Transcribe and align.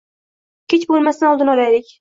Kech 0.73 0.87
bo'lmasdan 0.93 1.33
oldini 1.35 1.57
olaylik. 1.57 1.89